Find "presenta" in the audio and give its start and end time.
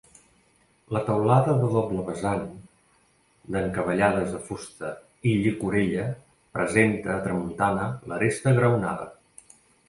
6.59-7.13